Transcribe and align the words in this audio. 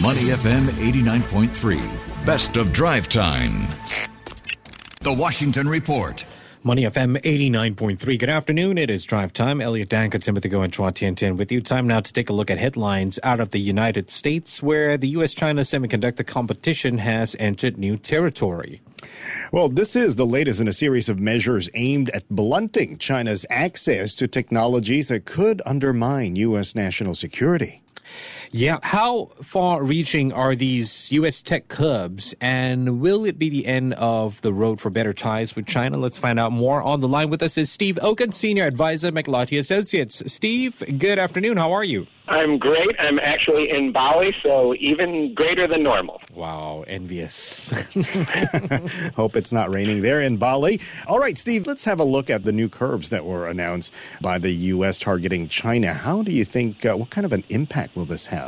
Money 0.00 0.30
FM 0.30 0.68
89.3. 0.68 2.24
Best 2.24 2.56
of 2.56 2.72
drive 2.72 3.10
time. 3.10 3.68
The 5.02 5.12
Washington 5.12 5.68
Report. 5.68 6.24
Money 6.62 6.84
FM 6.84 7.20
89.3. 7.20 8.18
Good 8.18 8.30
afternoon. 8.30 8.78
It 8.78 8.88
is 8.88 9.04
drive 9.04 9.34
time. 9.34 9.60
Elliot 9.60 9.90
Danker, 9.90 10.18
Timothy 10.22 10.48
Go, 10.48 10.62
and 10.62 10.72
Chua 10.72 10.94
Tian 10.94 11.14
Tian 11.14 11.36
with 11.36 11.52
you. 11.52 11.60
Time 11.60 11.86
now 11.86 12.00
to 12.00 12.10
take 12.10 12.30
a 12.30 12.32
look 12.32 12.50
at 12.50 12.56
headlines 12.56 13.18
out 13.22 13.38
of 13.38 13.50
the 13.50 13.58
United 13.58 14.10
States 14.10 14.62
where 14.62 14.96
the 14.96 15.08
U.S. 15.08 15.34
China 15.34 15.60
semiconductor 15.60 16.26
competition 16.26 16.96
has 16.96 17.36
entered 17.38 17.76
new 17.76 17.98
territory. 17.98 18.80
Well, 19.52 19.68
this 19.68 19.94
is 19.94 20.14
the 20.14 20.24
latest 20.24 20.58
in 20.58 20.68
a 20.68 20.72
series 20.72 21.10
of 21.10 21.20
measures 21.20 21.68
aimed 21.74 22.08
at 22.10 22.26
blunting 22.30 22.96
China's 22.96 23.44
access 23.50 24.14
to 24.14 24.26
technologies 24.26 25.08
that 25.08 25.26
could 25.26 25.60
undermine 25.66 26.36
U.S. 26.36 26.74
national 26.74 27.14
security. 27.14 27.82
Yeah, 28.54 28.80
how 28.82 29.30
far 29.40 29.82
reaching 29.82 30.30
are 30.30 30.54
these 30.54 31.10
U.S. 31.12 31.42
tech 31.42 31.68
curbs, 31.68 32.34
and 32.38 33.00
will 33.00 33.24
it 33.24 33.38
be 33.38 33.48
the 33.48 33.64
end 33.64 33.94
of 33.94 34.42
the 34.42 34.52
road 34.52 34.78
for 34.78 34.90
better 34.90 35.14
ties 35.14 35.56
with 35.56 35.64
China? 35.64 35.96
Let's 35.96 36.18
find 36.18 36.38
out 36.38 36.52
more. 36.52 36.82
On 36.82 37.00
the 37.00 37.08
line 37.08 37.30
with 37.30 37.42
us 37.42 37.56
is 37.56 37.72
Steve 37.72 37.98
Okun, 38.02 38.30
Senior 38.30 38.66
Advisor, 38.66 39.10
McLarty 39.10 39.58
Associates. 39.58 40.22
Steve, 40.30 40.82
good 40.98 41.18
afternoon. 41.18 41.56
How 41.56 41.72
are 41.72 41.82
you? 41.82 42.06
I'm 42.28 42.58
great. 42.58 42.94
I'm 43.00 43.18
actually 43.18 43.68
in 43.68 43.90
Bali, 43.92 44.34
so 44.42 44.74
even 44.74 45.34
greater 45.34 45.66
than 45.66 45.82
normal. 45.82 46.20
Wow, 46.34 46.84
envious. 46.86 47.70
Hope 49.16 49.34
it's 49.34 49.52
not 49.52 49.70
raining 49.70 50.02
there 50.02 50.20
in 50.20 50.36
Bali. 50.36 50.80
All 51.08 51.18
right, 51.18 51.36
Steve, 51.36 51.66
let's 51.66 51.84
have 51.84 52.00
a 52.00 52.04
look 52.04 52.30
at 52.30 52.44
the 52.44 52.52
new 52.52 52.68
curbs 52.68 53.08
that 53.08 53.26
were 53.26 53.48
announced 53.48 53.92
by 54.20 54.38
the 54.38 54.50
U.S. 54.50 54.98
targeting 54.98 55.48
China. 55.48 55.94
How 55.94 56.22
do 56.22 56.30
you 56.32 56.44
think, 56.44 56.86
uh, 56.86 56.96
what 56.96 57.10
kind 57.10 57.24
of 57.24 57.32
an 57.32 57.44
impact 57.48 57.96
will 57.96 58.04
this 58.04 58.26
have? 58.26 58.41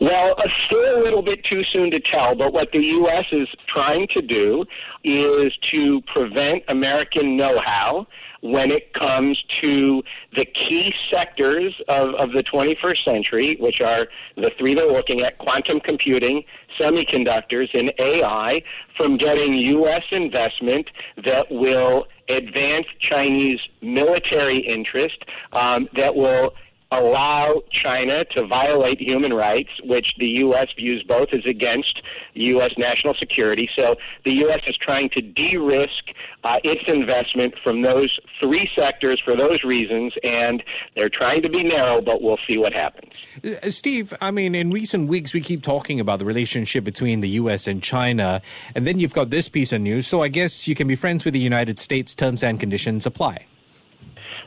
Well, 0.00 0.34
uh, 0.36 0.42
still 0.66 0.98
a 0.98 1.02
little 1.02 1.22
bit 1.22 1.44
too 1.44 1.62
soon 1.72 1.90
to 1.92 2.00
tell, 2.00 2.34
but 2.34 2.52
what 2.52 2.72
the 2.72 2.80
U.S. 2.80 3.26
is 3.32 3.48
trying 3.68 4.08
to 4.08 4.20
do 4.20 4.64
is 5.04 5.52
to 5.70 6.02
prevent 6.12 6.64
American 6.68 7.36
know 7.36 7.60
how 7.64 8.06
when 8.44 8.70
it 8.70 8.92
comes 8.92 9.42
to 9.62 10.02
the 10.36 10.44
key 10.44 10.92
sectors 11.10 11.74
of, 11.88 12.14
of 12.16 12.32
the 12.32 12.42
21st 12.42 13.02
century, 13.02 13.56
which 13.58 13.80
are 13.80 14.08
the 14.36 14.50
three 14.58 14.74
they're 14.74 14.92
looking 14.92 15.22
at 15.22 15.38
quantum 15.38 15.80
computing, 15.80 16.42
semiconductors, 16.78 17.68
and 17.72 17.90
AI, 17.98 18.62
from 18.98 19.16
getting 19.16 19.54
U.S. 19.54 20.02
investment 20.10 20.90
that 21.24 21.50
will 21.50 22.06
advance 22.28 22.86
Chinese 23.00 23.60
military 23.80 24.58
interest, 24.58 25.24
um, 25.54 25.88
that 25.96 26.14
will 26.14 26.52
allow 26.98 27.62
China 27.70 28.24
to 28.26 28.46
violate 28.46 29.00
human 29.00 29.32
rights, 29.32 29.70
which 29.84 30.14
the 30.18 30.26
U.S. 30.26 30.68
views 30.76 31.02
both 31.06 31.28
as 31.32 31.44
against 31.46 32.02
U.S. 32.34 32.72
national 32.78 33.14
security. 33.14 33.68
So 33.74 33.96
the 34.24 34.32
U.S. 34.32 34.60
is 34.66 34.76
trying 34.76 35.10
to 35.10 35.20
de 35.20 35.56
risk 35.56 36.04
uh, 36.44 36.56
its 36.62 36.82
investment 36.86 37.54
from 37.62 37.82
those 37.82 38.18
three 38.40 38.68
sectors 38.76 39.20
for 39.24 39.36
those 39.36 39.64
reasons, 39.64 40.12
and 40.22 40.62
they're 40.94 41.08
trying 41.08 41.42
to 41.42 41.48
be 41.48 41.62
narrow, 41.62 42.00
but 42.00 42.22
we'll 42.22 42.38
see 42.46 42.58
what 42.58 42.72
happens. 42.72 43.12
Uh, 43.44 43.70
Steve, 43.70 44.12
I 44.20 44.30
mean, 44.30 44.54
in 44.54 44.70
recent 44.70 45.08
weeks, 45.08 45.32
we 45.32 45.40
keep 45.40 45.62
talking 45.62 46.00
about 46.00 46.18
the 46.18 46.24
relationship 46.24 46.84
between 46.84 47.20
the 47.20 47.30
U.S. 47.30 47.66
and 47.66 47.82
China, 47.82 48.42
and 48.74 48.86
then 48.86 48.98
you've 48.98 49.14
got 49.14 49.30
this 49.30 49.48
piece 49.48 49.72
of 49.72 49.80
news. 49.80 50.06
So 50.06 50.22
I 50.22 50.28
guess 50.28 50.68
you 50.68 50.74
can 50.74 50.86
be 50.86 50.94
friends 50.94 51.24
with 51.24 51.34
the 51.34 51.40
United 51.40 51.78
States, 51.78 52.14
terms 52.14 52.42
and 52.42 52.60
conditions 52.60 53.06
apply. 53.06 53.46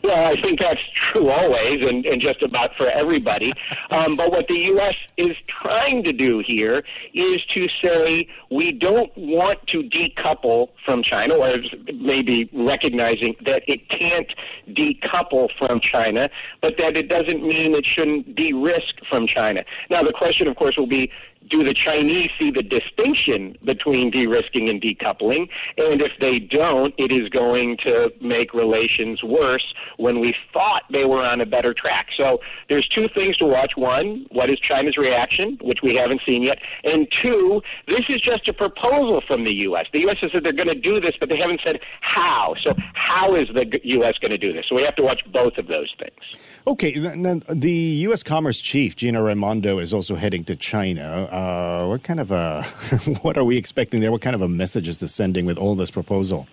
Well, 0.08 0.25
I 0.25 0.41
think 0.41 0.59
that's 0.59 0.80
true 1.11 1.30
always 1.30 1.81
and, 1.81 2.05
and 2.05 2.22
just 2.22 2.41
about 2.41 2.73
for 2.77 2.89
everybody. 2.89 3.52
Um, 3.91 4.16
but 4.16 4.31
what 4.31 4.47
the 4.47 4.55
U.S. 4.72 4.95
is 5.17 5.36
trying 5.61 6.02
to 6.05 6.14
do 6.14 6.39
here 6.39 6.86
is 7.14 7.44
to 7.53 7.67
say 7.81 8.25
we 8.49 8.72
don't 8.72 9.11
want 9.17 9.67
to 9.67 9.83
decouple 9.83 10.69
from 10.86 11.03
China, 11.03 11.36
or 11.36 11.58
maybe 11.94 12.49
recognizing 12.53 13.36
that 13.43 13.64
it 13.67 13.89
can't 13.89 14.31
decouple 14.70 15.49
from 15.58 15.81
China, 15.81 16.30
but 16.61 16.76
that 16.77 16.95
it 16.95 17.10
doesn't 17.10 17.45
mean 17.45 17.76
it 17.76 17.86
shouldn't 17.86 18.33
de 18.33 18.54
risk 18.54 19.04
from 19.10 19.27
China. 19.27 19.65
Now, 19.89 20.04
the 20.04 20.14
question, 20.14 20.48
of 20.48 20.55
course, 20.55 20.77
will 20.77 20.87
be 20.87 21.11
do 21.49 21.63
the 21.63 21.73
Chinese 21.73 22.30
see 22.37 22.52
the 22.52 22.63
distinction 22.63 23.58
between 23.63 24.11
de-risking 24.11 24.69
and 24.69 24.81
decoupling? 24.81 25.49
And 25.77 26.02
if 26.02 26.11
they 26.19 26.39
don't, 26.39 26.93
it 26.97 27.11
is 27.11 27.30
going 27.30 27.77
to 27.83 28.11
make 28.21 28.53
relations 28.53 29.23
worse 29.23 29.73
when 29.97 30.19
we 30.19 30.36
thought 30.53 30.83
they 30.91 31.05
were 31.05 31.25
on 31.25 31.41
a 31.41 31.45
better 31.45 31.73
track. 31.73 32.07
So 32.15 32.39
there's 32.69 32.87
two 32.87 33.07
things 33.13 33.37
to 33.37 33.45
watch. 33.45 33.73
One, 33.75 34.25
what 34.31 34.49
is 34.49 34.59
China's 34.59 34.97
reaction, 34.97 35.57
which 35.61 35.80
we 35.83 35.95
haven't 35.95 36.21
seen 36.25 36.43
yet? 36.43 36.59
And 36.83 37.07
two, 37.21 37.61
this 37.87 38.05
is 38.09 38.21
just 38.21 38.47
a 38.47 38.53
proposal 38.53 39.21
from 39.25 39.43
the 39.43 39.53
U.S. 39.53 39.86
The 39.93 39.99
U.S. 39.99 40.17
has 40.21 40.31
said 40.31 40.43
they're 40.43 40.52
going 40.52 40.67
to 40.67 40.75
do 40.75 40.99
this, 40.99 41.15
but 41.19 41.30
they 41.30 41.37
haven't 41.37 41.61
said 41.63 41.80
how. 42.02 42.55
So 42.63 42.73
how 42.93 43.36
is 43.36 43.47
the 43.53 43.80
U.S. 43.83 44.15
going 44.19 44.31
to 44.31 44.37
do 44.37 44.53
this? 44.53 44.65
So 44.67 44.75
we 44.75 44.83
have 44.83 44.95
to 44.95 45.03
watch 45.03 45.21
both 45.31 45.57
of 45.57 45.67
those 45.67 45.93
things. 45.99 46.43
Okay, 46.65 46.93
the 46.93 47.71
U.S. 47.71 48.23
Commerce 48.23 48.59
Chief 48.59 48.95
Gina 48.95 49.21
Raimondo 49.21 49.80
is 49.80 49.93
also 49.93 50.15
heading 50.15 50.43
to 50.45 50.55
China. 50.55 51.30
Uh, 51.37 51.86
what 51.86 52.02
kind 52.02 52.20
of 52.20 52.31
a 52.31 52.64
what 53.21 53.37
are 53.37 53.43
we 53.43 53.58
expecting 53.58 53.99
there? 53.99 54.11
What 54.11 54.21
kind 54.21 54.36
of 54.36 54.42
a 54.42 54.48
message 54.48 54.87
is 54.87 54.99
this 55.02 55.14
sending 55.14 55.45
with 55.45 55.59
all 55.59 55.75
this 55.75 55.92
proposal? 55.92 56.48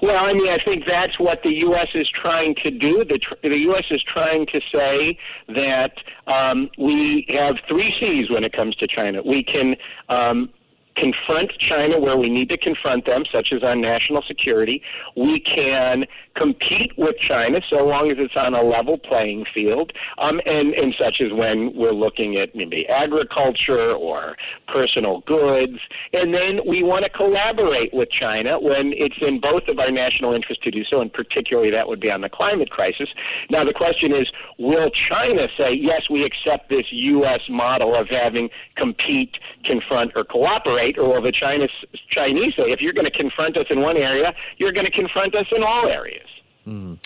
Well, 0.00 0.16
I 0.16 0.32
mean, 0.32 0.48
I 0.48 0.58
think 0.64 0.82
that's 0.88 1.20
what 1.20 1.44
the 1.44 1.50
U.S. 1.66 1.86
is 1.94 2.10
trying 2.10 2.56
to 2.64 2.70
do. 2.72 3.04
The, 3.04 3.18
tr- 3.18 3.34
the 3.44 3.56
U.S. 3.70 3.84
is 3.92 4.02
trying 4.02 4.46
to 4.46 4.60
say 4.72 5.16
that 5.46 5.92
um, 6.26 6.68
we 6.76 7.24
have 7.28 7.54
three 7.68 7.94
C's 8.00 8.28
when 8.28 8.42
it 8.42 8.52
comes 8.52 8.74
to 8.76 8.88
China. 8.88 9.22
We 9.24 9.44
can 9.44 9.76
um, 10.08 10.50
confront 10.96 11.52
China 11.58 11.98
where 11.98 12.16
we 12.16 12.28
need 12.28 12.48
to 12.50 12.58
confront 12.58 13.06
them, 13.06 13.24
such 13.30 13.52
as 13.52 13.62
on 13.62 13.80
national 13.80 14.22
security. 14.22 14.82
We 15.16 15.40
can 15.40 16.04
compete 16.34 16.92
with 16.96 17.16
China 17.18 17.60
so 17.68 17.84
long 17.84 18.10
as 18.10 18.16
it's 18.18 18.36
on 18.36 18.54
a 18.54 18.62
level 18.62 18.98
playing 18.98 19.44
field, 19.52 19.92
um, 20.18 20.40
and, 20.46 20.74
and 20.74 20.94
such 20.98 21.20
as 21.20 21.32
when 21.32 21.74
we're 21.74 21.92
looking 21.92 22.36
at 22.36 22.54
maybe 22.54 22.86
agriculture 22.88 23.92
or 23.92 24.36
personal 24.68 25.20
goods. 25.26 25.78
And 26.12 26.34
then 26.34 26.60
we 26.66 26.82
want 26.82 27.04
to 27.04 27.10
collaborate 27.10 27.92
with 27.92 28.10
China 28.10 28.58
when 28.58 28.92
it's 28.94 29.16
in 29.20 29.40
both 29.40 29.68
of 29.68 29.78
our 29.78 29.90
national 29.90 30.32
interests 30.32 30.62
to 30.64 30.70
do 30.70 30.84
so, 30.84 31.00
and 31.00 31.12
particularly 31.12 31.70
that 31.70 31.88
would 31.88 32.00
be 32.00 32.10
on 32.10 32.20
the 32.20 32.28
climate 32.28 32.70
crisis. 32.70 33.08
Now, 33.50 33.64
the 33.64 33.74
question 33.74 34.12
is 34.12 34.28
will 34.58 34.90
China 34.90 35.48
say, 35.56 35.72
yes, 35.72 36.08
we 36.10 36.24
accept 36.24 36.68
this 36.68 36.86
U.S. 36.90 37.40
model 37.48 37.94
of 37.94 38.08
having 38.08 38.50
compete, 38.76 39.38
confront, 39.64 40.12
or 40.16 40.24
cooperate, 40.24 40.81
or 40.98 41.08
will 41.08 41.22
the 41.22 41.32
China, 41.32 41.68
Chinese 42.10 42.54
say, 42.56 42.70
if 42.70 42.80
you're 42.80 42.92
going 42.92 43.10
to 43.10 43.10
confront 43.10 43.56
us 43.56 43.66
in 43.70 43.80
one 43.80 43.96
area, 43.96 44.34
you're 44.58 44.72
going 44.72 44.86
to 44.86 44.90
confront 44.90 45.34
us 45.34 45.46
in 45.54 45.62
all 45.62 45.88
areas? 45.88 46.28
Mm. 46.66 46.98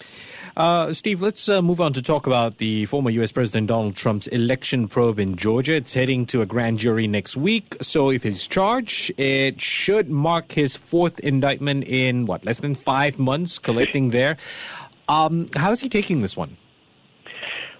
Uh, 0.56 0.90
Steve, 0.94 1.20
let's 1.20 1.50
uh, 1.50 1.60
move 1.60 1.82
on 1.82 1.92
to 1.92 2.00
talk 2.00 2.26
about 2.26 2.56
the 2.56 2.86
former 2.86 3.10
U.S. 3.10 3.30
President 3.30 3.66
Donald 3.66 3.94
Trump's 3.94 4.26
election 4.28 4.88
probe 4.88 5.18
in 5.18 5.36
Georgia. 5.36 5.74
It's 5.74 5.92
heading 5.92 6.24
to 6.26 6.40
a 6.40 6.46
grand 6.46 6.78
jury 6.78 7.06
next 7.06 7.36
week. 7.36 7.76
So, 7.82 8.10
if 8.10 8.22
he's 8.22 8.46
charged, 8.46 9.12
it 9.20 9.60
should 9.60 10.08
mark 10.08 10.52
his 10.52 10.74
fourth 10.74 11.20
indictment 11.20 11.84
in 11.84 12.24
what, 12.24 12.46
less 12.46 12.60
than 12.60 12.74
five 12.74 13.18
months 13.18 13.58
collecting 13.58 14.10
there. 14.10 14.38
Um, 15.08 15.46
how 15.54 15.72
is 15.72 15.80
he 15.82 15.90
taking 15.90 16.20
this 16.20 16.36
one? 16.36 16.56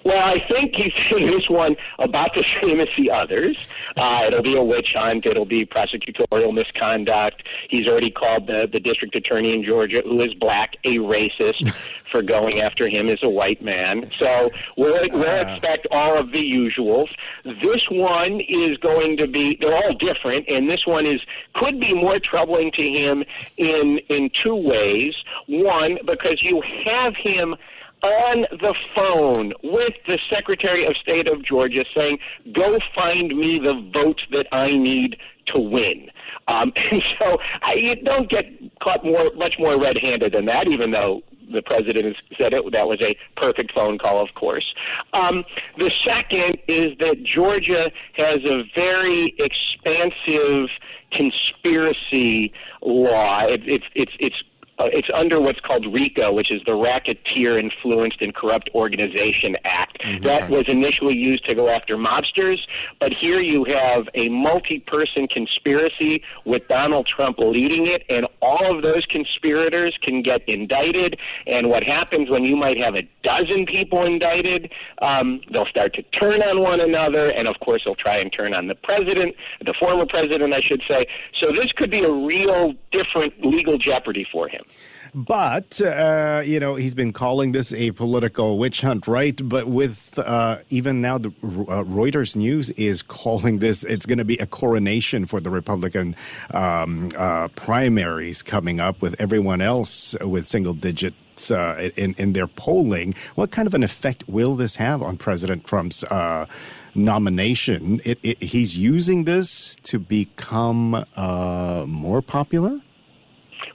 Well, 0.07 0.23
I 0.23 0.39
think 0.47 0.77
he's 0.77 0.93
in 1.11 1.27
this 1.27 1.51
one 1.51 1.75
about 1.99 2.33
the 2.33 2.45
same 2.63 2.79
as 2.79 2.87
the 2.97 3.11
others. 3.11 3.57
Uh, 3.97 4.27
it'll 4.29 4.43
be 4.43 4.57
a 4.57 4.63
witch 4.63 4.91
hunt. 4.95 5.27
It'll 5.27 5.45
be 5.45 5.67
prosecutorial 5.67 6.55
misconduct. 6.55 7.43
He's 7.69 7.89
already 7.89 8.13
called 8.13 8.47
the, 8.47 8.69
the 8.71 8.79
district 8.79 9.17
attorney 9.17 9.53
in 9.53 9.65
Georgia, 9.65 10.03
who 10.05 10.23
is 10.23 10.33
black, 10.35 10.77
a 10.85 10.99
racist 10.99 11.75
for 12.09 12.23
going 12.23 12.61
after 12.61 12.89
him 12.89 13.09
as 13.09 13.25
a 13.25 13.29
white 13.29 13.61
man. 13.63 14.09
So 14.17 14.49
we'll, 14.77 15.09
we'll 15.11 15.29
uh. 15.29 15.51
expect 15.51 15.89
all 15.91 16.17
of 16.17 16.31
the 16.31 16.39
usuals. 16.39 17.09
This 17.45 17.83
one 17.91 18.41
is 18.49 18.77
going 18.79 19.17
to 19.17 19.27
be, 19.27 19.59
they're 19.61 19.75
all 19.75 19.95
different, 19.95 20.47
and 20.47 20.71
this 20.71 20.87
one 20.87 21.05
is, 21.05 21.21
could 21.57 21.81
be 21.81 21.93
more 21.93 22.21
troubling 22.21 22.71
to 22.77 22.83
him 22.83 23.25
in, 23.57 23.99
in 24.09 24.31
two 24.41 24.55
ways. 24.55 25.15
One, 25.49 25.99
because 26.07 26.41
you 26.43 26.63
have 26.85 27.17
him 27.17 27.57
on 28.03 28.47
the 28.51 28.75
phone 28.95 29.53
with 29.63 29.95
the 30.07 30.19
Secretary 30.31 30.87
of 30.87 30.97
State 30.97 31.27
of 31.27 31.45
Georgia 31.45 31.85
saying, 31.95 32.19
go 32.55 32.79
find 32.95 33.37
me 33.37 33.59
the 33.59 33.91
votes 33.93 34.23
that 34.31 34.47
I 34.53 34.69
need 34.69 35.17
to 35.49 35.59
win. 35.59 36.09
Um, 36.49 36.73
and 36.91 37.03
so 37.19 37.39
I, 37.63 37.75
you 37.75 37.97
don't 37.97 38.31
get 38.31 38.45
caught 38.81 39.05
more, 39.05 39.33
much 39.35 39.55
more 39.59 39.81
red-handed 39.81 40.33
than 40.33 40.47
that, 40.47 40.69
even 40.69 40.91
though 40.91 41.23
the 41.53 41.63
president 41.63 42.07
has 42.07 42.17
said 42.37 42.53
it. 42.53 42.73
That 42.73 42.89
was 42.89 43.01
a 43.01 43.17
perfect 43.37 43.73
phone 43.73 43.99
call, 43.99 44.23
of 44.23 44.35
course. 44.35 44.75
Um, 45.13 45.45
the 45.79 45.91
second 46.05 46.59
is 46.69 46.99
that 46.99 47.23
Georgia 47.25 47.91
has 48.15 48.45
a 48.45 48.65
very 48.75 49.35
expansive 49.39 50.69
conspiracy 51.13 52.53
law. 52.83 53.47
It, 53.47 53.63
it's 53.65 53.85
it's 53.95 54.13
it's 54.19 54.37
uh, 54.79 54.85
it's 54.93 55.09
under 55.15 55.41
what's 55.41 55.61
called 55.61 55.87
RICO, 55.93 56.33
which 56.33 56.51
is 56.51 56.61
the 56.67 56.75
Racketeer 56.75 57.59
Influenced 57.59 58.21
and 58.21 58.35
Corrupt 58.35 58.69
Organization 58.75 59.57
Act. 59.65 59.99
Mm-hmm. 60.03 60.25
That 60.25 60.51
was 60.51 60.67
initially 60.69 61.15
used 61.15 61.47
to 61.47 61.55
go 61.55 61.69
after 61.69 61.97
mobsters, 61.97 62.59
but 63.01 63.13
here 63.13 63.41
you 63.41 63.65
have 63.65 64.09
a 64.15 64.29
multi-person 64.29 65.29
conspiracy 65.29 66.23
with 66.45 66.69
Donald 66.69 67.07
Trump 67.07 67.39
leading 67.39 67.87
it, 67.87 68.05
and 68.09 68.27
all 68.43 68.77
of 68.77 68.83
those 68.83 69.05
conspirators 69.07 69.97
can 70.03 70.23
get 70.23 70.47
indicted. 70.49 71.19
And 71.47 71.71
what 71.71 71.83
happens 71.83 72.29
when 72.29 72.45
you 72.45 72.57
might 72.57 72.77
have 72.79 72.95
a 72.95 73.09
dozen 73.23 73.65
people 73.67 74.05
indicted? 74.05 74.71
Um, 75.01 75.41
they'll 75.51 75.67
start 75.67 75.95
to 75.95 76.03
turn 76.03 76.43
on 76.43 76.61
one 76.61 76.81
another, 76.81 77.31
and 77.31 77.49
of 77.49 77.59
course, 77.61 77.83
they'll 77.85 77.95
try 77.95 78.19
and 78.19 78.33
turn 78.33 78.53
on 78.53 78.67
the 78.67 78.75
president, 78.75 79.37
the 79.65 79.75
former 79.79 80.07
president, 80.07 80.53
I 80.53 80.61
should 80.61 80.83
say. 80.87 81.07
So 81.41 81.47
this 81.49 81.73
could 81.73 81.91
be 81.91 82.05
a 82.05 82.11
real 82.11 82.75
different 82.93 83.45
legal 83.45 83.79
jeopardy 83.79 84.27
for 84.31 84.49
him. 84.49 84.66
But, 85.15 85.81
uh, 85.81 86.43
you 86.45 86.61
know, 86.61 86.75
he's 86.75 86.95
been 86.95 87.13
calling 87.13 87.53
this 87.53 87.73
a 87.73 87.93
political 87.93 88.59
witch 88.59 88.83
hunt, 88.83 89.07
right? 89.07 89.41
But 89.43 89.67
with 89.67 90.19
uh, 90.19 90.59
even 90.69 91.01
now, 91.01 91.17
the 91.17 91.29
uh, 91.29 91.85
Reuters 91.85 92.37
News 92.37 92.71
is 92.71 93.03
calling 93.03 93.61
this, 93.61 93.83
it's 93.85 94.05
going 94.05 94.19
to 94.19 94.25
be 94.25 94.37
a 94.37 94.47
coronation 94.47 95.25
for 95.25 95.41
the 95.41 95.49
Republican 95.49 96.17
um, 96.53 97.11
uh, 97.17 97.49
primaries 97.49 98.43
coming 98.43 98.79
up 98.79 99.01
with 99.01 99.19
everyone 99.19 99.61
else 99.61 100.15
with 100.21 100.47
single 100.47 100.75
digits 100.75 101.51
uh, 101.51 101.91
in, 101.97 102.15
in 102.19 102.33
their 102.35 102.47
polling. 102.47 103.15
What 103.37 103.51
kind 103.51 103.67
of 103.67 103.75
an 103.75 103.83
effect 103.83 104.25
will 104.29 104.55
this 104.55 104.77
have 104.77 105.03
on 105.03 105.17
President 105.17 105.67
Trump's 105.67 106.05
uh, 106.05 106.47
nomination? 106.95 108.01
It, 108.05 108.19
it, 108.23 108.43
he's 108.43 108.77
using 108.77 109.25
this 109.25 109.77
to 109.85 109.99
become 109.99 111.05
uh, 111.17 111.85
more 111.87 112.21
popular? 112.23 112.81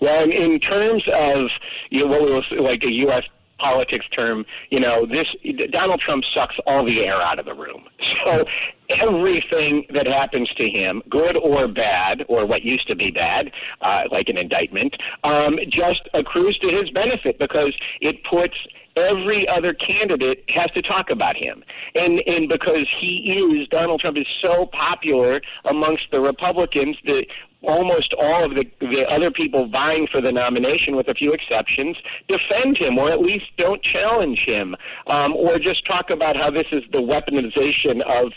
Well, 0.01 0.23
in, 0.23 0.59
terms 0.59 1.03
of 1.13 1.49
you 1.89 2.01
know, 2.01 2.07
what 2.07 2.21
was 2.21 2.45
like 2.59 2.83
a 2.83 2.91
U.S 2.91 3.23
politics 3.61 4.05
term, 4.09 4.45
you 4.69 4.79
know, 4.79 5.05
this 5.05 5.27
Donald 5.71 6.01
Trump 6.01 6.23
sucks 6.33 6.55
all 6.65 6.83
the 6.83 6.99
air 7.01 7.21
out 7.21 7.39
of 7.39 7.45
the 7.45 7.53
room. 7.53 7.83
So 8.25 8.45
everything 8.89 9.85
that 9.93 10.05
happens 10.05 10.49
to 10.57 10.67
him, 10.69 11.01
good 11.09 11.37
or 11.37 11.67
bad, 11.67 12.25
or 12.27 12.45
what 12.45 12.63
used 12.63 12.87
to 12.87 12.95
be 12.95 13.11
bad, 13.11 13.51
uh, 13.81 14.03
like 14.11 14.27
an 14.27 14.37
indictment, 14.37 14.95
um, 15.23 15.57
just 15.69 16.09
accrues 16.13 16.57
to 16.59 16.67
his 16.69 16.89
benefit 16.89 17.39
because 17.39 17.73
it 18.01 18.23
puts 18.23 18.55
every 18.95 19.47
other 19.47 19.73
candidate 19.73 20.43
has 20.49 20.69
to 20.71 20.81
talk 20.81 21.09
about 21.09 21.35
him. 21.35 21.63
And 21.95 22.19
and 22.25 22.49
because 22.49 22.87
he 22.99 23.61
is 23.61 23.67
Donald 23.69 24.01
Trump 24.01 24.17
is 24.17 24.27
so 24.41 24.65
popular 24.65 25.41
amongst 25.65 26.11
the 26.11 26.19
Republicans 26.19 26.97
that 27.05 27.25
almost 27.63 28.13
all 28.13 28.45
of 28.45 28.51
the, 28.55 28.65
the 28.79 29.03
other 29.09 29.31
people 29.31 29.69
vying 29.69 30.07
for 30.11 30.21
the 30.21 30.31
nomination, 30.31 30.95
with 30.95 31.07
a 31.07 31.13
few 31.13 31.33
exceptions, 31.33 31.97
defend 32.27 32.77
him 32.77 32.97
or 32.97 33.11
at 33.11 33.21
least 33.21 33.45
don't 33.57 33.81
challenge 33.83 34.43
him 34.45 34.75
um, 35.07 35.33
or 35.33 35.59
just 35.59 35.85
talk 35.85 36.09
about 36.09 36.35
how 36.35 36.49
this 36.49 36.67
is 36.71 36.83
the 36.91 36.97
weaponization 36.97 38.01
of 38.01 38.31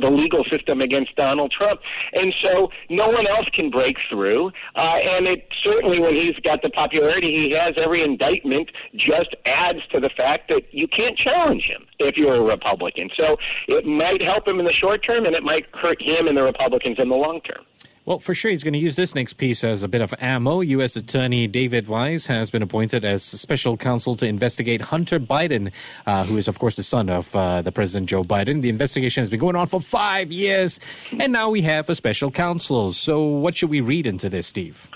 the 0.00 0.08
legal 0.08 0.44
system 0.50 0.80
against 0.80 1.14
Donald 1.16 1.52
Trump. 1.52 1.80
And 2.12 2.34
so 2.42 2.70
no 2.90 3.08
one 3.08 3.26
else 3.26 3.46
can 3.54 3.70
break 3.70 3.96
through. 4.10 4.48
Uh, 4.74 4.98
and 4.98 5.26
it 5.26 5.46
certainly, 5.62 6.00
when 6.00 6.14
he's 6.14 6.36
got 6.42 6.62
the 6.62 6.70
popularity 6.70 7.28
he 7.28 7.56
has, 7.58 7.74
every 7.76 8.02
indictment 8.02 8.70
just 8.96 9.34
adds 9.46 9.80
to 9.92 10.00
the 10.00 10.10
fact 10.10 10.48
that 10.48 10.62
you 10.72 10.88
can't 10.88 11.16
challenge 11.16 11.64
him 11.64 11.86
if 11.98 12.16
you're 12.16 12.34
a 12.34 12.42
Republican. 12.42 13.10
So 13.16 13.36
it 13.68 13.86
might 13.86 14.20
help 14.20 14.46
him 14.46 14.58
in 14.58 14.66
the 14.66 14.72
short 14.72 15.04
term, 15.04 15.26
and 15.26 15.34
it 15.34 15.42
might 15.42 15.66
hurt 15.74 16.02
him 16.02 16.26
and 16.26 16.36
the 16.36 16.42
Republicans 16.42 16.96
in 16.98 17.08
the 17.08 17.16
long 17.16 17.40
term. 17.42 17.64
Well, 18.06 18.18
for 18.18 18.34
sure, 18.34 18.50
he's 18.50 18.62
going 18.62 18.74
to 18.74 18.78
use 18.78 18.96
this 18.96 19.14
next 19.14 19.34
piece 19.34 19.64
as 19.64 19.82
a 19.82 19.88
bit 19.88 20.02
of 20.02 20.12
ammo. 20.20 20.60
U.S. 20.60 20.94
Attorney 20.94 21.46
David 21.46 21.88
Weiss 21.88 22.26
has 22.26 22.50
been 22.50 22.60
appointed 22.60 23.02
as 23.02 23.22
special 23.22 23.78
counsel 23.78 24.14
to 24.16 24.26
investigate 24.26 24.82
Hunter 24.82 25.18
Biden, 25.18 25.72
uh, 26.04 26.24
who 26.24 26.36
is, 26.36 26.46
of 26.46 26.58
course, 26.58 26.76
the 26.76 26.82
son 26.82 27.08
of 27.08 27.34
uh, 27.34 27.62
the 27.62 27.72
President 27.72 28.10
Joe 28.10 28.22
Biden. 28.22 28.60
The 28.60 28.68
investigation 28.68 29.22
has 29.22 29.30
been 29.30 29.40
going 29.40 29.56
on 29.56 29.68
for 29.68 29.80
five 29.80 30.30
years, 30.30 30.80
and 31.18 31.32
now 31.32 31.48
we 31.48 31.62
have 31.62 31.88
a 31.88 31.94
special 31.94 32.30
counsel. 32.30 32.92
So, 32.92 33.22
what 33.22 33.56
should 33.56 33.70
we 33.70 33.80
read 33.80 34.06
into 34.06 34.28
this, 34.28 34.48
Steve? 34.48 34.90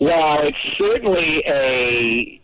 Well, 0.00 0.38
it's 0.42 0.56
certainly 0.78 1.42
a 1.48 2.40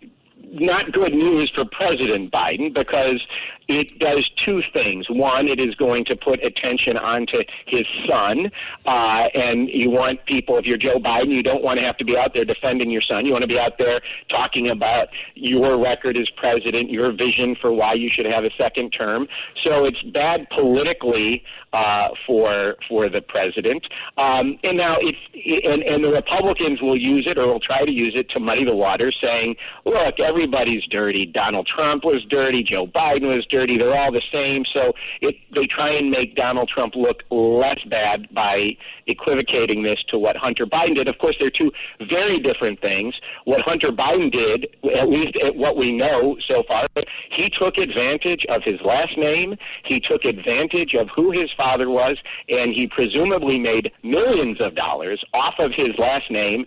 not 0.51 0.91
good 0.91 1.13
news 1.13 1.53
for 1.55 1.65
President 1.65 2.33
Biden 2.33 2.75
because 2.75 3.25
it 3.69 3.99
does 3.99 4.31
two 4.45 4.63
things. 4.73 5.07
One, 5.11 5.49
it 5.49 5.59
is 5.59 5.75
going 5.75 6.05
to 6.07 6.17
put 6.17 6.43
attention 6.45 6.97
onto 6.97 7.39
his 7.67 7.85
son, 8.09 8.51
uh, 8.87 9.25
and 9.35 9.69
you 9.69 9.91
want 9.91 10.25
people, 10.27 10.57
if 10.59 10.65
you're 10.67 10.79
Joe 10.79 10.99
Biden, 10.99 11.31
you 11.31 11.43
don't 11.43 11.63
want 11.63 11.79
to 11.81 11.85
have 11.85 11.97
to 11.99 12.05
be 12.05 12.17
out 12.17 12.33
there 12.33 12.45
defending 12.45 12.91
your 12.91 13.03
son. 13.03 13.27
You 13.27 13.33
want 13.33 13.43
to 13.43 13.49
be 13.49 13.59
out 13.59 13.79
there 13.79 14.01
talking 14.31 14.71
about 14.71 15.09
your 15.35 15.83
record 15.83 16.17
as 16.17 16.29
president, 16.37 16.91
your 16.91 17.11
vision 17.11 17.57
for 17.61 17.73
why 17.73 17.95
you 17.95 18.09
should 18.13 18.27
have 18.27 18.45
a 18.45 18.51
second 18.57 18.91
term. 18.91 19.27
So 19.65 19.85
it's 19.85 20.03
bad 20.03 20.49
politically 20.51 21.43
uh, 21.73 22.09
for 22.27 22.77
for 22.89 23.09
the 23.09 23.21
president. 23.21 23.85
Um, 24.17 24.59
and 24.63 24.77
now 24.77 24.97
it's 25.01 25.19
and, 25.65 25.83
and 25.83 26.05
the 26.05 26.11
Republicans 26.11 26.81
will 26.81 26.97
use 26.97 27.27
it 27.29 27.37
or 27.37 27.49
will 27.49 27.61
try 27.61 27.85
to 27.85 27.91
use 27.91 28.15
it 28.17 28.31
to 28.31 28.41
muddy 28.41 28.65
the 28.65 28.77
water, 28.77 29.13
saying, 29.21 29.57
"Look, 29.85 30.21
everybody's 30.21 30.85
dirty. 30.85 31.27
Donald 31.27 31.67
Trump 31.67 32.05
was 32.05 32.25
dirty. 32.31 32.63
Joe 32.63 32.87
Biden 32.87 33.35
was 33.35 33.45
dirty." 33.47 33.56
They're 33.79 33.97
all 33.97 34.13
the 34.13 34.23
same. 34.33 34.65
So 34.73 34.93
it, 35.21 35.37
they 35.55 35.67
try 35.67 35.91
and 35.97 36.11
make 36.11 36.35
Donald 36.35 36.69
Trump 36.69 36.95
look 36.95 37.23
less 37.31 37.79
bad 37.89 38.33
by 38.35 38.77
equivocating 39.07 39.83
this 39.83 39.99
to 40.11 40.19
what 40.19 40.37
Hunter 40.37 40.67
Biden 40.67 40.95
did. 40.97 41.09
Of 41.09 41.19
course, 41.19 41.37
they're 41.39 41.51
two 41.51 41.71
very 42.09 42.41
different 42.41 42.81
things. 42.81 43.15
What 43.45 43.61
Hunter 43.63 43.91
Biden 43.93 44.31
did, 44.31 44.67
at 44.99 45.09
least 45.09 45.37
at 45.45 45.55
what 45.55 45.77
we 45.77 45.97
know 45.97 46.37
so 46.49 46.63
far, 46.67 46.89
he 47.31 47.49
took 47.59 47.79
advantage 47.79 48.45
of 48.49 48.63
his 48.65 48.81
last 48.85 49.17
name. 49.17 49.57
He 49.85 50.01
took 50.01 50.25
advantage 50.25 50.95
of 50.99 51.09
who 51.15 51.31
his 51.31 51.51
father 51.57 51.89
was, 51.89 52.17
and 52.49 52.75
he 52.75 52.89
presumably 52.89 53.59
made 53.59 53.93
millions 54.03 54.61
of 54.61 54.75
dollars 54.75 55.23
off 55.33 55.55
of 55.59 55.71
his 55.77 55.97
last 55.99 56.31
name 56.31 56.67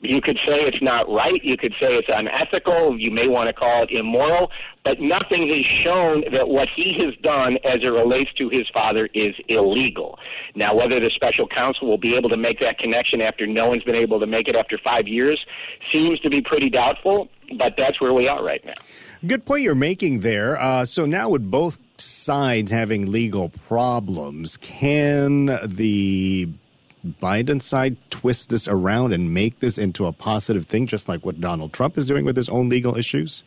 you 0.00 0.20
could 0.22 0.36
say 0.46 0.60
it's 0.62 0.80
not 0.80 1.10
right. 1.10 1.44
You 1.44 1.56
could 1.58 1.72
say 1.72 1.88
it's 1.88 2.08
unethical. 2.08 2.98
You 2.98 3.10
may 3.10 3.28
want 3.28 3.48
to 3.48 3.52
call 3.52 3.82
it 3.82 3.90
immoral. 3.90 4.50
But 4.82 4.98
nothing 4.98 5.46
has 5.48 5.84
shown 5.84 6.24
that 6.32 6.48
what 6.48 6.68
he 6.74 6.96
has 7.04 7.14
done 7.22 7.58
as 7.64 7.82
it 7.82 7.88
relates 7.88 8.32
to 8.38 8.48
his 8.48 8.66
father 8.72 9.10
is 9.12 9.34
illegal. 9.48 10.18
Now, 10.54 10.74
whether 10.74 10.98
the 11.00 11.10
special 11.14 11.46
counsel 11.46 11.86
will 11.86 11.98
be 11.98 12.16
able 12.16 12.30
to 12.30 12.36
make 12.38 12.60
that 12.60 12.78
connection 12.78 13.20
after 13.20 13.46
no 13.46 13.68
one's 13.68 13.82
been 13.82 13.94
able 13.94 14.18
to 14.20 14.26
make 14.26 14.48
it 14.48 14.56
after 14.56 14.78
five 14.82 15.06
years 15.06 15.38
seems 15.92 16.18
to 16.20 16.30
be 16.30 16.40
pretty 16.40 16.70
doubtful. 16.70 17.28
But 17.58 17.74
that's 17.76 18.00
where 18.00 18.14
we 18.14 18.26
are 18.26 18.42
right 18.42 18.64
now. 18.64 18.74
Good 19.26 19.44
point 19.44 19.64
you're 19.64 19.74
making 19.74 20.20
there. 20.20 20.58
Uh, 20.58 20.86
so 20.86 21.04
now, 21.04 21.28
with 21.28 21.50
both 21.50 21.78
sides 21.98 22.70
having 22.70 23.10
legal 23.10 23.50
problems, 23.50 24.56
can 24.56 25.58
the 25.62 26.48
Biden 27.06 27.60
side 27.60 27.96
twist 28.10 28.50
this 28.50 28.68
around 28.68 29.12
and 29.12 29.32
make 29.32 29.60
this 29.60 29.78
into 29.78 30.06
a 30.06 30.12
positive 30.12 30.66
thing, 30.66 30.86
just 30.86 31.08
like 31.08 31.24
what 31.24 31.40
Donald 31.40 31.72
Trump 31.72 31.96
is 31.96 32.06
doing 32.06 32.24
with 32.24 32.36
his 32.36 32.48
own 32.48 32.68
legal 32.68 32.96
issues? 32.96 33.42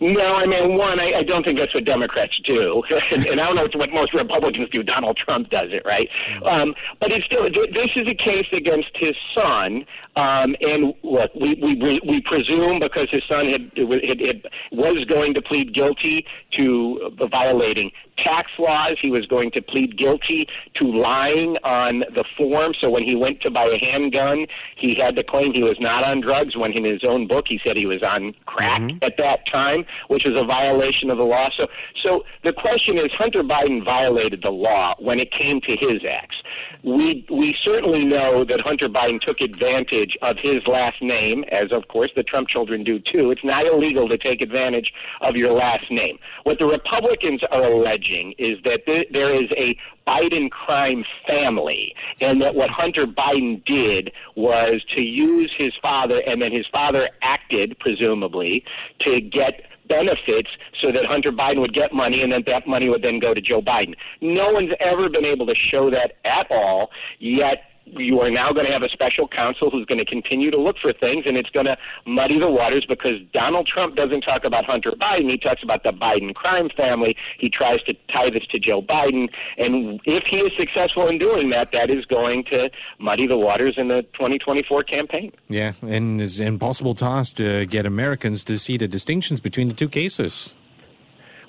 No, 0.00 0.34
I 0.34 0.46
mean, 0.46 0.76
one, 0.76 1.00
I, 1.00 1.18
I 1.18 1.22
don't 1.24 1.42
think 1.42 1.58
that's 1.58 1.74
what 1.74 1.84
Democrats 1.84 2.38
do, 2.44 2.82
and, 3.10 3.26
and 3.26 3.40
I 3.40 3.46
don't 3.46 3.56
know 3.56 3.78
what 3.78 3.90
most 3.90 4.14
Republicans 4.14 4.68
do. 4.70 4.82
Donald 4.82 5.16
Trump 5.16 5.50
does 5.50 5.70
it, 5.72 5.82
right? 5.84 6.08
Um, 6.46 6.74
but 7.00 7.10
it's 7.10 7.26
still 7.26 7.44
this 7.44 7.90
is 7.96 8.06
a 8.06 8.14
case 8.14 8.46
against 8.52 8.90
his 8.94 9.16
son, 9.34 9.84
um, 10.14 10.54
and 10.60 10.94
look, 11.02 11.34
we, 11.34 11.54
we 11.60 12.00
we 12.06 12.20
presume 12.20 12.78
because 12.78 13.08
his 13.10 13.22
son 13.28 13.46
had, 13.46 13.70
had, 13.76 14.20
had 14.20 14.42
was 14.70 15.04
going 15.06 15.34
to 15.34 15.42
plead 15.42 15.74
guilty 15.74 16.24
to 16.56 17.10
violating 17.30 17.90
tax 18.22 18.50
laws, 18.58 18.96
he 19.00 19.10
was 19.10 19.26
going 19.26 19.50
to 19.52 19.62
plead 19.62 19.96
guilty 19.96 20.46
to 20.74 20.84
lying 20.84 21.56
on 21.64 22.00
the 22.14 22.24
form. 22.36 22.74
So 22.80 22.90
when 22.90 23.02
he 23.02 23.14
went 23.14 23.40
to 23.42 23.50
buy 23.50 23.66
a 23.66 23.78
handgun, 23.78 24.46
he 24.76 24.94
had 24.94 25.16
to 25.16 25.24
claim 25.24 25.52
he 25.52 25.62
was 25.62 25.78
not 25.80 26.04
on 26.04 26.20
drugs. 26.20 26.56
When 26.56 26.72
in 26.72 26.84
his 26.84 27.04
own 27.04 27.26
book 27.26 27.46
he 27.48 27.60
said 27.64 27.76
he 27.76 27.86
was 27.86 28.02
on 28.02 28.34
crack 28.46 28.80
mm-hmm. 28.80 29.02
at 29.02 29.16
that 29.18 29.40
time 29.50 29.84
which 30.08 30.24
was 30.24 30.34
a 30.36 30.44
violation 30.44 31.10
of 31.10 31.18
the 31.18 31.24
law. 31.24 31.48
So, 31.56 31.66
so 32.02 32.24
the 32.44 32.52
question 32.52 32.98
is, 32.98 33.10
Hunter 33.12 33.42
Biden 33.42 33.84
violated 33.84 34.42
the 34.42 34.50
law 34.50 34.94
when 34.98 35.20
it 35.20 35.30
came 35.32 35.60
to 35.62 35.76
his 35.76 36.02
acts. 36.08 36.36
We 36.82 37.26
we 37.28 37.56
certainly 37.62 38.04
know 38.04 38.44
that 38.44 38.60
Hunter 38.60 38.88
Biden 38.88 39.20
took 39.20 39.40
advantage 39.40 40.16
of 40.22 40.36
his 40.40 40.66
last 40.66 41.02
name, 41.02 41.44
as 41.50 41.72
of 41.72 41.88
course 41.88 42.10
the 42.14 42.22
Trump 42.22 42.48
children 42.48 42.84
do 42.84 42.98
too. 42.98 43.30
It's 43.30 43.44
not 43.44 43.66
illegal 43.66 44.08
to 44.08 44.16
take 44.16 44.40
advantage 44.40 44.92
of 45.20 45.36
your 45.36 45.52
last 45.52 45.90
name. 45.90 46.18
What 46.44 46.58
the 46.58 46.66
Republicans 46.66 47.42
are 47.50 47.64
alleging 47.64 48.07
is 48.38 48.58
that 48.64 48.80
there 48.86 49.34
is 49.34 49.50
a 49.56 49.76
Biden 50.06 50.50
crime 50.50 51.04
family, 51.26 51.94
and 52.20 52.40
that 52.40 52.54
what 52.54 52.70
Hunter 52.70 53.06
Biden 53.06 53.64
did 53.64 54.10
was 54.36 54.82
to 54.94 55.02
use 55.02 55.52
his 55.56 55.72
father, 55.82 56.20
and 56.26 56.40
then 56.40 56.52
his 56.52 56.66
father 56.72 57.10
acted, 57.22 57.78
presumably, 57.78 58.64
to 59.00 59.20
get 59.20 59.62
benefits 59.88 60.50
so 60.80 60.92
that 60.92 61.04
Hunter 61.06 61.32
Biden 61.32 61.60
would 61.60 61.72
get 61.72 61.92
money 61.92 62.22
and 62.22 62.30
then 62.32 62.42
that 62.46 62.66
money 62.66 62.88
would 62.88 63.02
then 63.02 63.18
go 63.18 63.32
to 63.32 63.40
Joe 63.40 63.62
Biden. 63.62 63.94
No 64.20 64.52
one's 64.52 64.72
ever 64.80 65.08
been 65.08 65.24
able 65.24 65.46
to 65.46 65.54
show 65.54 65.90
that 65.90 66.12
at 66.24 66.46
all, 66.50 66.90
yet 67.18 67.67
you 67.96 68.20
are 68.20 68.30
now 68.30 68.52
going 68.52 68.66
to 68.66 68.72
have 68.72 68.82
a 68.82 68.88
special 68.88 69.28
counsel 69.28 69.70
who's 69.70 69.86
going 69.86 69.98
to 69.98 70.04
continue 70.04 70.50
to 70.50 70.58
look 70.58 70.76
for 70.80 70.92
things, 70.92 71.24
and 71.26 71.36
it's 71.36 71.50
going 71.50 71.66
to 71.66 71.76
muddy 72.06 72.38
the 72.38 72.50
waters 72.50 72.84
because 72.88 73.20
Donald 73.32 73.66
Trump 73.66 73.96
doesn't 73.96 74.22
talk 74.22 74.44
about 74.44 74.64
Hunter 74.64 74.92
Biden. 74.92 75.30
He 75.30 75.38
talks 75.38 75.62
about 75.62 75.82
the 75.82 75.90
Biden 75.90 76.34
crime 76.34 76.68
family. 76.76 77.16
He 77.38 77.48
tries 77.48 77.82
to 77.82 77.94
tie 78.12 78.30
this 78.30 78.46
to 78.50 78.58
Joe 78.58 78.82
Biden, 78.82 79.28
and 79.56 80.00
if 80.04 80.24
he 80.24 80.36
is 80.36 80.52
successful 80.56 81.08
in 81.08 81.18
doing 81.18 81.50
that, 81.50 81.68
that 81.72 81.90
is 81.90 82.04
going 82.04 82.44
to 82.44 82.70
muddy 82.98 83.26
the 83.26 83.36
waters 83.36 83.74
in 83.76 83.88
the 83.88 84.02
2024 84.14 84.84
campaign. 84.84 85.32
Yeah, 85.48 85.72
and 85.82 86.20
it's 86.20 86.38
impossible 86.38 86.94
task 86.94 87.36
to 87.36 87.66
get 87.66 87.86
Americans 87.86 88.44
to 88.44 88.58
see 88.58 88.76
the 88.76 88.88
distinctions 88.88 89.40
between 89.40 89.68
the 89.68 89.74
two 89.74 89.88
cases. 89.88 90.54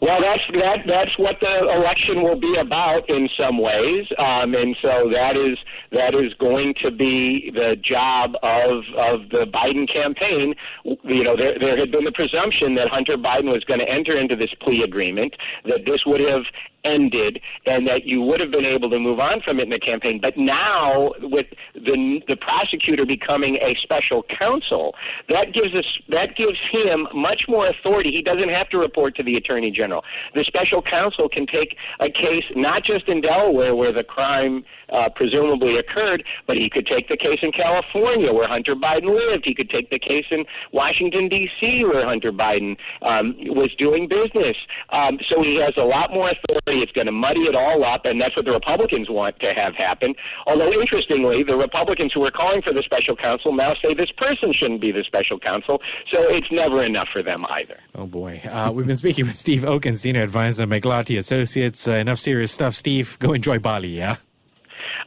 Well, 0.01 0.21
that's 0.21 0.43
that. 0.53 0.87
That's 0.87 1.17
what 1.17 1.35
the 1.41 1.67
election 1.75 2.23
will 2.23 2.39
be 2.39 2.55
about 2.59 3.09
in 3.09 3.27
some 3.37 3.57
ways, 3.57 4.05
um, 4.17 4.55
and 4.55 4.75
so 4.81 5.11
that 5.11 5.35
is 5.35 5.57
that 5.91 6.15
is 6.15 6.33
going 6.39 6.73
to 6.81 6.89
be 6.89 7.51
the 7.53 7.75
job 7.83 8.35
of 8.41 8.83
of 8.95 9.29
the 9.29 9.45
Biden 9.51 9.91
campaign. 9.91 10.55
You 10.85 11.23
know, 11.23 11.35
there 11.35 11.59
there 11.59 11.77
had 11.77 11.91
been 11.91 12.05
the 12.05 12.13
presumption 12.13 12.75
that 12.75 12.87
Hunter 12.87 13.17
Biden 13.17 13.51
was 13.51 13.63
going 13.65 13.81
to 13.81 13.89
enter 13.89 14.17
into 14.17 14.37
this 14.37 14.51
plea 14.61 14.83
agreement, 14.83 15.35
that 15.65 15.83
this 15.85 16.03
would 16.05 16.21
have 16.21 16.43
ended 16.83 17.39
and 17.65 17.87
that 17.87 18.05
you 18.05 18.21
would 18.21 18.39
have 18.39 18.51
been 18.51 18.65
able 18.65 18.89
to 18.89 18.99
move 18.99 19.19
on 19.19 19.41
from 19.41 19.59
it 19.59 19.63
in 19.63 19.69
the 19.69 19.79
campaign. 19.79 20.19
But 20.21 20.37
now, 20.37 21.11
with 21.21 21.47
the 21.73 22.21
the 22.27 22.35
prosecutor 22.35 23.05
becoming 23.05 23.55
a 23.55 23.75
special 23.81 24.23
counsel, 24.37 24.95
that 25.27 25.53
gives 25.53 25.73
us 25.75 25.85
that 26.09 26.35
gives 26.35 26.57
him 26.71 27.07
much 27.13 27.43
more 27.47 27.67
authority. 27.67 28.11
He 28.11 28.21
doesn't 28.21 28.49
have 28.49 28.69
to 28.69 28.77
report 28.77 29.15
to 29.17 29.23
the 29.23 29.35
attorney 29.35 29.71
general. 29.71 30.03
The 30.35 30.43
special 30.45 30.81
counsel 30.81 31.29
can 31.29 31.45
take 31.45 31.75
a 31.99 32.09
case 32.09 32.45
not 32.55 32.83
just 32.83 33.07
in 33.07 33.21
Delaware 33.21 33.75
where 33.75 33.93
the 33.93 34.03
crime 34.03 34.63
uh, 34.91 35.09
presumably 35.15 35.77
occurred, 35.77 36.23
but 36.47 36.57
he 36.57 36.69
could 36.69 36.87
take 36.87 37.09
the 37.09 37.17
case 37.17 37.39
in 37.41 37.51
California 37.51 38.31
where 38.31 38.47
Hunter 38.47 38.75
Biden 38.75 39.15
lived. 39.15 39.45
He 39.45 39.53
could 39.53 39.69
take 39.69 39.89
the 39.89 39.99
case 39.99 40.25
in 40.31 40.45
Washington 40.73 41.29
D.C. 41.29 41.83
where 41.85 42.05
Hunter 42.05 42.31
Biden 42.31 42.77
um, 43.01 43.35
was 43.39 43.73
doing 43.77 44.07
business. 44.07 44.57
Um, 44.89 45.19
so 45.29 45.43
he 45.43 45.59
has 45.63 45.73
a 45.77 45.85
lot 45.85 46.11
more 46.11 46.31
authority 46.31 46.68
it's 46.77 46.91
going 46.91 47.07
to 47.07 47.11
muddy 47.11 47.41
it 47.41 47.55
all 47.55 47.83
up, 47.83 48.05
and 48.05 48.21
that's 48.21 48.35
what 48.35 48.45
the 48.45 48.51
Republicans 48.51 49.09
want 49.09 49.39
to 49.39 49.53
have 49.53 49.75
happen. 49.75 50.13
Although, 50.45 50.71
interestingly, 50.71 51.43
the 51.43 51.55
Republicans 51.55 52.11
who 52.13 52.23
are 52.23 52.31
calling 52.31 52.61
for 52.61 52.73
the 52.73 52.83
special 52.83 53.15
counsel 53.15 53.53
now 53.53 53.73
say 53.81 53.93
this 53.93 54.11
person 54.17 54.53
shouldn't 54.53 54.81
be 54.81 54.91
the 54.91 55.03
special 55.05 55.39
counsel, 55.39 55.81
so 56.11 56.17
it's 56.29 56.51
never 56.51 56.83
enough 56.83 57.07
for 57.11 57.23
them 57.23 57.45
either. 57.49 57.77
Oh, 57.95 58.05
boy. 58.05 58.41
Uh, 58.49 58.71
we've 58.73 58.87
been 58.87 58.95
speaking 58.95 59.25
with 59.25 59.35
Steve 59.35 59.63
Okun, 59.63 59.95
Senior 59.95 60.23
Advisor, 60.23 60.65
McLarty 60.65 61.17
Associates. 61.17 61.87
Uh, 61.87 61.93
enough 61.93 62.19
serious 62.19 62.51
stuff. 62.51 62.75
Steve, 62.75 63.17
go 63.19 63.33
enjoy 63.33 63.59
Bali, 63.59 63.89
yeah? 63.89 64.17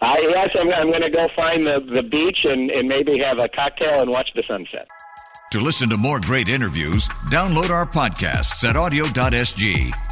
Uh, 0.00 0.14
yes, 0.31 0.50
I'm, 0.59 0.71
I'm 0.73 0.88
going 0.88 1.02
to 1.02 1.11
go 1.11 1.28
find 1.37 1.66
the, 1.66 1.78
the 1.95 2.02
beach 2.02 2.38
and, 2.45 2.71
and 2.71 2.88
maybe 2.88 3.19
have 3.19 3.38
a 3.38 3.49
cocktail 3.49 4.02
and 4.02 4.11
watch 4.11 4.28
the 4.35 4.42
sunset. 4.49 4.87
To 5.52 5.61
listen 5.61 5.90
to 5.90 5.99
more 5.99 6.19
great 6.19 6.49
interviews, 6.49 7.09
download 7.31 7.71
our 7.71 7.87
podcasts 7.87 8.64
at 8.69 8.75
awedio.sg 8.75 10.12